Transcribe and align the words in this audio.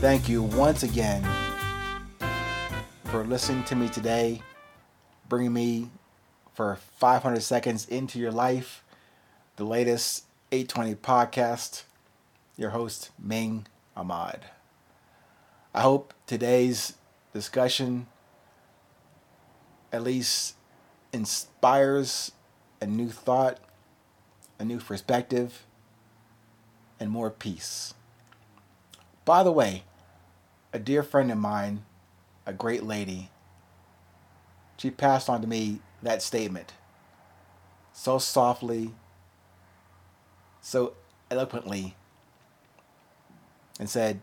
Thank 0.00 0.30
you 0.30 0.42
once 0.42 0.82
again 0.82 1.22
for 3.04 3.22
listening 3.22 3.64
to 3.64 3.76
me 3.76 3.86
today, 3.90 4.40
bringing 5.28 5.52
me 5.52 5.90
for 6.54 6.76
500 6.96 7.42
seconds 7.42 7.86
into 7.86 8.18
your 8.18 8.32
life, 8.32 8.82
the 9.56 9.64
latest 9.64 10.24
820 10.52 10.94
podcast. 10.94 11.82
Your 12.56 12.70
host, 12.70 13.10
Ming 13.18 13.66
Ahmad. 13.94 14.46
I 15.74 15.82
hope 15.82 16.14
today's 16.26 16.94
discussion 17.34 18.06
at 19.92 20.02
least 20.02 20.54
inspires 21.12 22.32
a 22.80 22.86
new 22.86 23.10
thought, 23.10 23.60
a 24.58 24.64
new 24.64 24.80
perspective, 24.80 25.66
and 26.98 27.10
more 27.10 27.28
peace. 27.28 27.92
By 29.26 29.42
the 29.42 29.52
way, 29.52 29.84
a 30.72 30.78
dear 30.78 31.02
friend 31.02 31.30
of 31.30 31.38
mine, 31.38 31.84
a 32.46 32.52
great 32.52 32.82
lady, 32.82 33.30
she 34.76 34.90
passed 34.90 35.28
on 35.28 35.40
to 35.42 35.46
me 35.46 35.80
that 36.02 36.22
statement 36.22 36.72
so 37.92 38.18
softly, 38.18 38.94
so 40.60 40.94
eloquently, 41.30 41.96
and 43.78 43.90
said, 43.90 44.20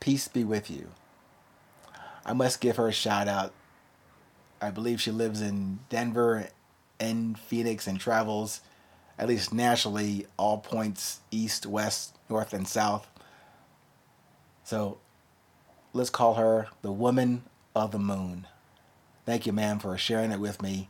Peace 0.00 0.28
be 0.28 0.44
with 0.44 0.70
you. 0.70 0.88
I 2.24 2.32
must 2.32 2.60
give 2.60 2.76
her 2.76 2.88
a 2.88 2.92
shout 2.92 3.28
out. 3.28 3.52
I 4.60 4.70
believe 4.70 5.00
she 5.00 5.10
lives 5.10 5.40
in 5.40 5.80
Denver 5.88 6.48
and 6.98 7.38
Phoenix 7.38 7.86
and 7.86 8.00
travels 8.00 8.60
at 9.18 9.28
least 9.28 9.52
nationally 9.52 10.26
all 10.38 10.58
points 10.58 11.20
east, 11.30 11.66
west, 11.66 12.16
north, 12.30 12.54
and 12.54 12.66
south. 12.66 13.06
So 14.64 14.98
let's 15.92 16.10
call 16.10 16.34
her 16.34 16.68
the 16.82 16.92
woman 16.92 17.44
of 17.74 17.90
the 17.90 17.98
moon. 17.98 18.46
Thank 19.26 19.46
you, 19.46 19.52
ma'am, 19.52 19.78
for 19.78 19.96
sharing 19.98 20.30
it 20.30 20.40
with 20.40 20.62
me. 20.62 20.88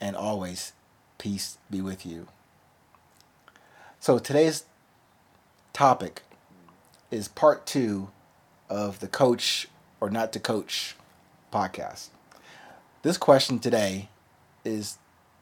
And 0.00 0.16
always, 0.16 0.72
peace 1.18 1.58
be 1.70 1.80
with 1.80 2.04
you. 2.04 2.28
So 4.00 4.18
today's 4.18 4.64
topic 5.72 6.22
is 7.10 7.28
part 7.28 7.66
two 7.66 8.10
of 8.68 9.00
the 9.00 9.08
Coach 9.08 9.68
or 10.00 10.10
Not 10.10 10.32
to 10.32 10.40
Coach 10.40 10.96
podcast. 11.52 12.08
This 13.02 13.16
question 13.16 13.58
today 13.58 14.08
is 14.64 14.98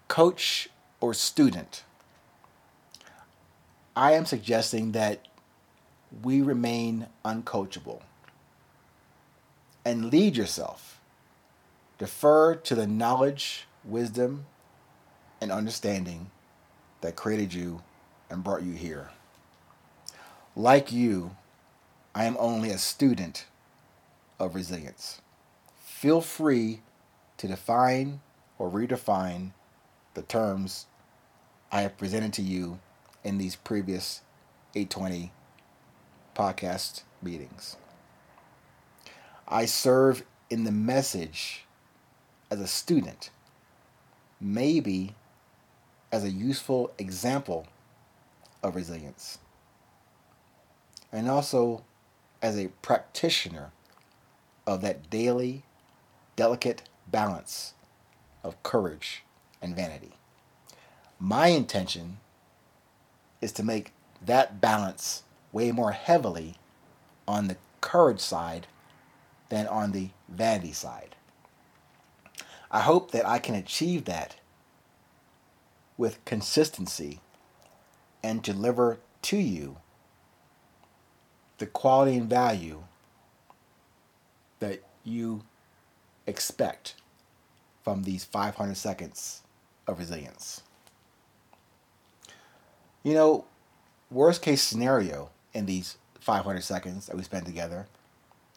coach 0.09 0.69
or 1.01 1.15
student? 1.15 1.83
I 3.97 4.13
am 4.13 4.27
suggesting 4.27 4.93
that 4.93 5.27
we 6.23 6.43
remain 6.43 7.07
uncoachable 7.25 8.03
and 9.85 10.11
lead 10.11 10.37
yourself. 10.37 11.01
Defer 11.99 12.57
to 12.57 12.75
the 12.75 12.87
knowledge, 12.87 13.67
wisdom, 13.85 14.47
and 15.41 15.53
understanding 15.53 16.31
that 17.01 17.17
created 17.17 17.53
you 17.53 17.83
and 18.31 18.43
brought 18.43 18.63
you 18.63 18.73
here. 18.73 19.11
Like 20.57 20.93
you, 20.93 21.37
I 22.15 22.25
am 22.25 22.37
only 22.39 22.71
a 22.71 22.79
student 22.79 23.47
of 24.39 24.55
resilience. 24.55 25.21
Feel 25.85 26.21
free 26.21 26.81
to 27.39 27.49
define 27.49 28.21
or 28.59 28.71
redefine 28.71 29.53
the 30.15 30.23
terms 30.23 30.87
I 31.73 31.81
have 31.83 31.99
presented 31.99 32.33
to 32.35 32.43
you 32.43 32.79
in 33.25 33.39
these 33.39 33.57
previous 33.57 34.21
820 34.75 35.33
podcast 36.37 37.03
meetings. 37.23 37.77
I 39.49 39.67
serve 39.67 40.25
in 40.51 40.65
the 40.65 40.73
message 40.73 41.65
as 42.51 42.61
a 42.61 42.67
student, 42.67 43.31
maybe 44.41 45.15
as 46.13 46.25
a 46.25 46.31
useful 46.31 46.93
example 46.99 47.67
of 48.63 48.75
resilience, 48.75 49.39
and 51.13 51.29
also 51.29 51.85
as 52.41 52.59
a 52.59 52.69
practitioner 52.83 53.73
of 54.67 54.81
that 54.81 55.11
daily, 55.11 55.63
delicate 56.37 56.83
balance 57.11 57.75
of 58.43 58.63
courage 58.63 59.25
and 59.61 59.77
vanity. 59.77 60.13
My 61.19 61.49
intention 61.49 62.19
is 63.41 63.53
to 63.53 63.63
make 63.63 63.93
that 64.25 64.61
balance 64.61 65.23
weigh 65.53 65.73
more 65.73 65.93
heavily 65.93 66.57
on 67.29 67.49
the 67.49 67.57
courage 67.81 68.21
side 68.21 68.67
than 69.49 69.67
on 69.67 69.93
the 69.93 70.11
vanity 70.29 70.73
side. 70.73 71.17
I 72.71 72.81
hope 72.81 73.13
that 73.13 73.27
I 73.27 73.39
can 73.39 73.55
achieve 73.55 74.05
that 74.07 74.37
with 75.97 76.25
consistency 76.25 77.21
and 78.23 78.43
deliver 78.43 78.99
to 79.23 79.37
you 79.37 79.77
the 81.59 81.67
quality 81.67 82.17
and 82.17 82.29
value 82.29 82.83
that 84.59 84.83
you 85.05 85.43
expect 86.27 86.95
from 87.83 88.03
these 88.03 88.25
500 88.25 88.77
seconds 88.77 89.43
of 89.87 89.99
resilience. 89.99 90.63
You 93.03 93.15
know, 93.15 93.45
worst 94.11 94.43
case 94.43 94.63
scenario 94.63 95.31
in 95.53 95.67
these 95.67 95.99
500 96.21 96.63
seconds 96.63 97.07
that 97.07 97.17
we 97.17 97.23
spend 97.23 97.45
together, 97.45 97.87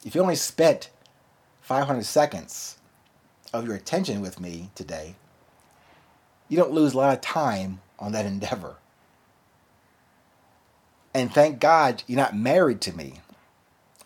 if 0.06 0.16
you 0.16 0.22
only 0.22 0.35
spent 0.35 0.90
500 1.62 2.06
seconds 2.06 2.78
of 3.53 3.66
your 3.66 3.75
attention 3.75 4.22
with 4.22 4.40
me 4.40 4.72
today, 4.75 5.16
you 6.50 6.58
don't 6.58 6.72
lose 6.72 6.94
a 6.94 6.97
lot 6.97 7.13
of 7.13 7.22
time 7.22 7.81
on 8.00 8.12
that 8.13 8.25
endeavor. 8.25 8.75
And 11.13 11.34
thank 11.34 11.59
God 11.59 12.03
you're 12.07 12.18
not 12.18 12.36
married 12.36 12.80
to 12.81 12.96
me. 12.96 13.22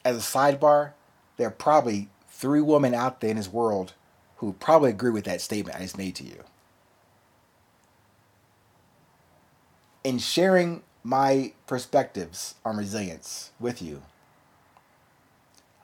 As 0.03 0.17
a 0.17 0.19
sidebar, 0.19 0.93
there 1.37 1.47
are 1.47 1.51
probably 1.51 2.09
three 2.29 2.61
women 2.61 2.93
out 2.93 3.21
there 3.21 3.31
in 3.31 3.37
this 3.37 3.51
world 3.51 3.93
who 4.37 4.53
probably 4.53 4.89
agree 4.89 5.11
with 5.11 5.25
that 5.25 5.41
statement 5.41 5.77
I 5.77 5.81
just 5.81 5.97
made 5.97 6.15
to 6.15 6.23
you. 6.23 6.43
In 10.03 10.17
sharing 10.17 10.81
my 11.03 11.53
perspectives 11.67 12.55
on 12.65 12.77
resilience 12.77 13.51
with 13.59 13.81
you, 13.81 14.01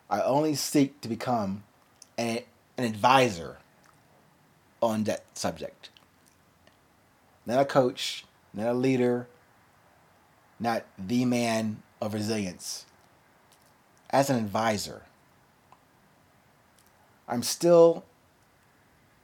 I 0.10 0.22
only 0.22 0.56
seek 0.56 1.02
to 1.02 1.10
become 1.10 1.64
an, 2.18 2.40
an 2.78 2.86
advisor 2.86 3.58
on 4.82 5.04
that 5.06 5.26
subject. 5.34 5.90
Not 7.46 7.60
a 7.60 7.66
coach, 7.66 8.26
not 8.54 8.68
a 8.68 8.74
leader, 8.74 9.28
not 10.60 10.86
the 10.98 11.26
man 11.26 11.84
of 12.02 12.14
resilience. 12.14 12.86
As 14.10 14.30
an 14.30 14.38
advisor, 14.38 15.04
I'm 17.28 17.44
still 17.44 18.06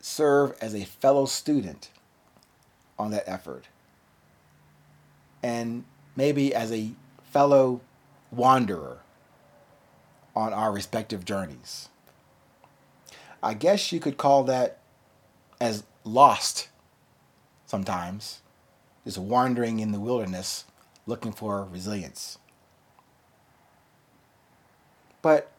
serve 0.01 0.55
as 0.59 0.75
a 0.75 0.83
fellow 0.83 1.25
student 1.25 1.89
on 2.99 3.11
that 3.11 3.23
effort. 3.25 3.65
And 5.41 5.85
maybe 6.15 6.53
as 6.53 6.71
a 6.71 6.91
fellow 7.31 7.79
wanderer 8.31 9.02
on 10.35 10.53
our 10.53 10.71
respective 10.71 11.25
journeys. 11.25 11.89
I 13.41 13.53
guess 13.53 13.91
you 13.91 13.99
could 13.99 14.17
call 14.17 14.43
that 14.45 14.79
as 15.59 15.83
lost 16.03 16.69
sometimes, 17.65 18.41
just 19.03 19.17
wandering 19.17 19.79
in 19.79 19.91
the 19.91 19.99
wilderness 19.99 20.65
looking 21.05 21.31
for 21.31 21.65
resilience. 21.65 22.37
But 25.21 25.51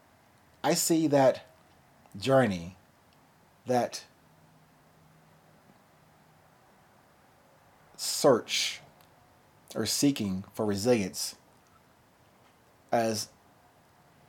I 0.63 0.73
see 0.73 1.07
that 1.07 1.45
journey, 2.17 2.75
that 3.65 4.05
search 7.97 8.81
or 9.75 9.85
seeking 9.85 10.43
for 10.53 10.65
resilience 10.65 11.35
as 12.91 13.29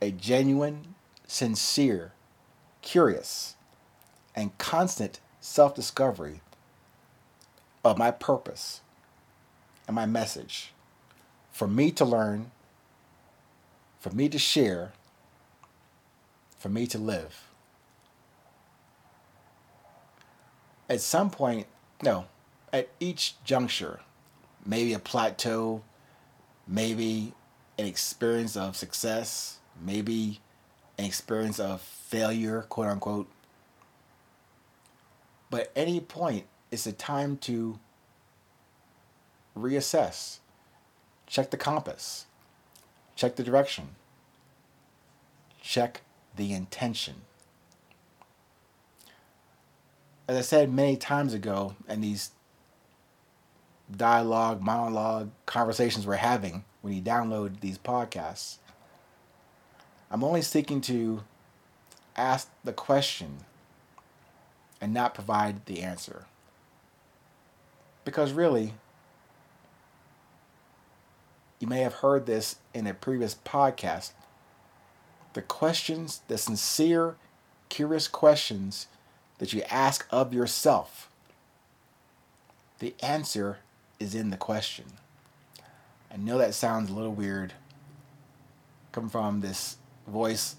a 0.01 0.11
genuine, 0.11 0.95
sincere, 1.25 2.13
curious, 2.81 3.55
and 4.35 4.57
constant 4.57 5.19
self 5.39 5.73
discovery 5.73 6.41
of 7.83 7.97
my 7.97 8.11
purpose 8.11 8.81
and 9.87 9.95
my 9.95 10.05
message 10.05 10.73
for 11.51 11.67
me 11.67 11.89
to 11.91 12.05
learn, 12.05 12.51
for 13.99 14.11
me 14.11 14.29
to 14.29 14.37
share, 14.37 14.91
for 16.59 16.69
me 16.69 16.85
to 16.87 16.97
live. 16.97 17.47
At 20.89 21.01
some 21.01 21.29
point, 21.29 21.67
no, 22.03 22.25
at 22.71 22.89
each 22.99 23.35
juncture, 23.43 24.01
maybe 24.65 24.93
a 24.93 24.99
plateau, 24.99 25.81
maybe 26.67 27.33
an 27.77 27.85
experience 27.85 28.55
of 28.55 28.75
success, 28.75 29.59
maybe 29.81 30.39
an 30.97 31.05
experience 31.05 31.59
of 31.59 31.81
failure, 31.81 32.63
quote 32.69 32.87
unquote. 32.87 33.27
But 35.49 35.61
at 35.61 35.71
any 35.75 35.99
point, 35.99 36.45
it's 36.71 36.85
a 36.85 36.91
time 36.91 37.37
to 37.37 37.79
reassess, 39.57 40.39
check 41.25 41.51
the 41.51 41.57
compass, 41.57 42.25
check 43.15 43.35
the 43.35 43.43
direction, 43.43 43.95
check 45.61 46.01
the 46.35 46.53
intention. 46.53 47.15
As 50.27 50.35
I 50.35 50.41
said 50.41 50.71
many 50.71 50.97
times 50.97 51.33
ago, 51.33 51.75
in 51.87 52.01
these 52.01 52.31
dialogue, 53.95 54.61
monologue 54.61 55.31
conversations 55.45 56.05
we're 56.05 56.15
having 56.15 56.65
when 56.81 56.93
you 56.93 57.01
download 57.01 57.61
these 57.61 57.77
podcasts, 57.77 58.57
I'm 60.09 60.23
only 60.23 60.41
seeking 60.41 60.81
to 60.81 61.23
ask 62.15 62.49
the 62.63 62.73
question 62.73 63.39
and 64.79 64.93
not 64.93 65.13
provide 65.13 65.65
the 65.65 65.81
answer. 65.81 66.25
Because 68.05 68.31
really, 68.31 68.73
you 71.59 71.67
may 71.67 71.81
have 71.81 71.95
heard 71.95 72.25
this 72.25 72.57
in 72.73 72.87
a 72.87 72.93
previous 72.93 73.35
podcast. 73.35 74.11
The 75.33 75.41
questions, 75.41 76.21
the 76.27 76.37
sincere, 76.37 77.15
curious 77.69 78.07
questions 78.07 78.87
that 79.39 79.53
you 79.53 79.61
ask 79.69 80.07
of 80.09 80.33
yourself, 80.33 81.09
the 82.79 82.95
answer 83.01 83.57
is 83.99 84.15
in 84.15 84.29
the 84.29 84.37
question. 84.37 84.85
I 86.11 86.17
know 86.17 86.37
that 86.37 86.53
sounds 86.53 86.89
a 86.89 86.93
little 86.93 87.13
weird 87.13 87.53
coming 88.91 89.09
from 89.09 89.41
this 89.41 89.77
voice 90.07 90.55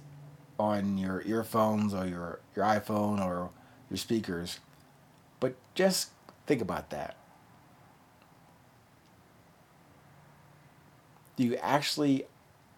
on 0.59 0.99
your 0.99 1.23
earphones 1.23 1.95
or 1.95 2.07
your, 2.07 2.41
your 2.55 2.65
iPhone 2.65 3.25
or 3.25 3.51
your 3.91 3.97
speakers, 3.97 4.61
but 5.41 5.55
just 5.75 6.11
think 6.47 6.61
about 6.61 6.91
that. 6.91 7.17
Do 11.37 11.45
you 11.45 11.57
actually 11.57 12.27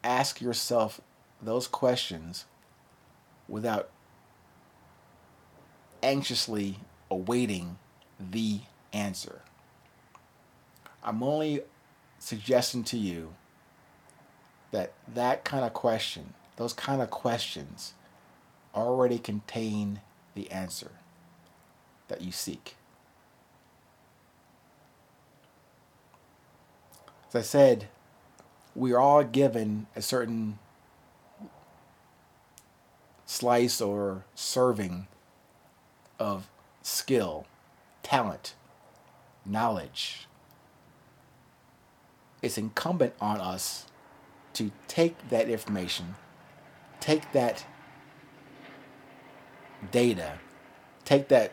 ask 0.04 0.40
yourself 0.40 1.00
those 1.40 1.66
questions 1.66 2.44
without 3.48 3.88
anxiously 6.02 6.80
awaiting 7.10 7.78
the 8.18 8.60
answer? 8.92 9.40
I'm 11.02 11.22
only 11.22 11.62
suggesting 12.18 12.84
to 12.84 12.98
you 12.98 13.34
that 14.72 14.92
that 15.14 15.44
kind 15.44 15.64
of 15.64 15.72
question, 15.72 16.34
those 16.60 16.74
kind 16.74 17.00
of 17.00 17.08
questions, 17.08 17.94
already 18.74 19.18
contain 19.18 19.98
the 20.34 20.50
answer 20.50 20.90
that 22.08 22.20
you 22.20 22.30
seek. 22.30 22.76
As 27.30 27.36
I 27.36 27.40
said, 27.40 27.88
we 28.76 28.92
are 28.92 29.00
all 29.00 29.24
given 29.24 29.86
a 29.96 30.02
certain 30.02 30.58
slice 33.24 33.80
or 33.80 34.26
serving 34.34 35.06
of 36.18 36.50
skill, 36.82 37.46
talent, 38.02 38.52
knowledge, 39.46 40.28
it's 42.42 42.58
incumbent 42.58 43.14
on 43.18 43.40
us 43.40 43.86
to 44.52 44.72
take 44.88 45.30
that 45.30 45.48
information, 45.48 46.16
take 47.00 47.32
that 47.32 47.64
data, 49.90 50.34
take 51.04 51.28
that 51.28 51.52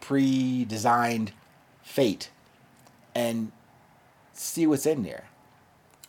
pre 0.00 0.64
designed 0.64 1.32
fate, 1.82 2.30
and 3.14 3.52
see 4.32 4.66
what's 4.66 4.86
in 4.86 5.02
there, 5.02 5.28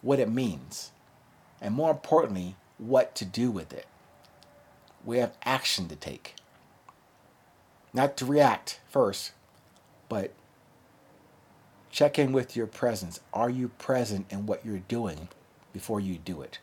what 0.01 0.19
it 0.19 0.30
means, 0.30 0.92
and 1.59 1.74
more 1.74 1.92
importantly, 1.92 2.56
what 2.77 3.15
to 3.15 3.25
do 3.25 3.51
with 3.51 3.74
it. 3.74 3.88
We 5.03 5.18
have 5.18 5.38
action 5.44 5.88
to 5.88 5.95
take. 5.95 6.36
Not 7.94 8.15
to 8.18 8.25
react 8.25 8.80
first, 8.89 9.31
but 10.07 10.33
Check 11.92 12.18
in 12.18 12.31
with 12.31 12.56
your 12.56 12.68
presence. 12.68 13.19
Are 13.33 13.50
you 13.50 13.68
present 13.68 14.25
in 14.30 14.45
what 14.45 14.65
you're 14.65 14.80
doing 14.80 15.27
before 15.73 16.00
you 16.00 16.18
do 16.18 16.41
it? 16.41 16.59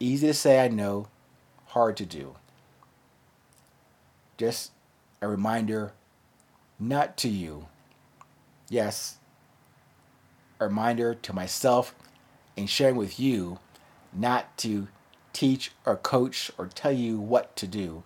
Easy 0.00 0.26
to 0.28 0.34
say, 0.34 0.64
I 0.64 0.68
know, 0.68 1.08
hard 1.66 1.96
to 1.98 2.06
do. 2.06 2.36
Just 4.36 4.72
a 5.20 5.28
reminder 5.28 5.92
not 6.78 7.16
to 7.18 7.28
you. 7.28 7.66
Yes, 8.68 9.18
a 10.60 10.66
reminder 10.66 11.14
to 11.14 11.32
myself 11.32 11.94
and 12.56 12.68
sharing 12.68 12.96
with 12.96 13.18
you 13.18 13.58
not 14.12 14.56
to 14.58 14.88
teach 15.32 15.72
or 15.84 15.96
coach 15.96 16.50
or 16.58 16.66
tell 16.66 16.92
you 16.92 17.18
what 17.18 17.54
to 17.56 17.66
do. 17.66 18.02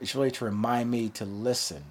It's 0.00 0.14
really 0.14 0.30
to 0.32 0.44
remind 0.44 0.90
me 0.90 1.08
to 1.10 1.24
listen 1.24 1.84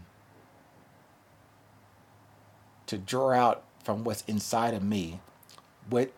to 2.88 2.98
draw 2.98 3.32
out 3.32 3.64
from 3.84 4.04
what's 4.04 4.24
inside 4.28 4.74
of 4.74 4.84
me 4.84 5.20
with 5.90 6.10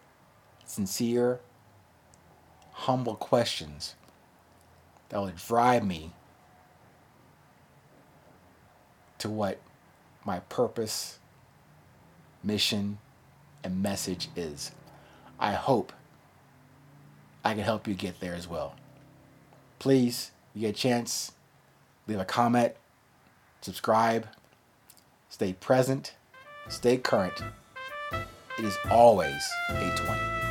sincere, 0.72 1.40
humble 2.72 3.16
questions 3.16 3.96
that 5.10 5.20
will 5.20 5.32
drive 5.48 5.86
me 5.86 6.12
to 9.18 9.30
what 9.30 9.60
my 10.26 10.40
purpose, 10.40 11.20
mission, 12.44 12.98
and 13.64 13.82
message 13.82 14.30
is. 14.36 14.72
I 15.40 15.54
hope 15.54 15.94
I 17.44 17.54
can 17.54 17.64
help 17.64 17.88
you 17.88 17.94
get 17.94 18.20
there 18.20 18.36
as 18.36 18.48
well. 18.48 18.76
Please, 19.80 20.32
you 20.54 20.62
get 20.62 20.70
a 20.70 20.74
chance, 20.74 21.34
leave 22.08 22.20
a 22.20 22.26
comment, 22.26 22.74
subscribe, 23.62 24.28
stay 25.30 25.54
present 25.54 26.14
Stay 26.70 26.98
current. 26.98 27.44
It 28.58 28.64
is 28.66 28.78
always 28.90 29.44
820. 29.70 30.51